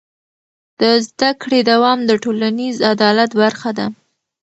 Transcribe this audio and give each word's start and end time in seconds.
د 0.79 0.81
زده 1.07 1.31
کړې 1.41 1.59
دوام 1.71 1.99
د 2.05 2.11
ټولنیز 2.23 2.75
عدالت 2.91 3.31
برخه 3.41 3.69
ده. 3.77 3.85